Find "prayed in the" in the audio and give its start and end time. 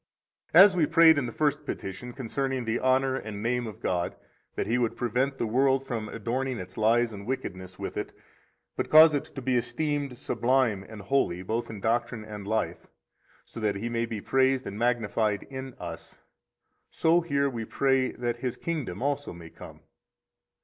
0.87-1.31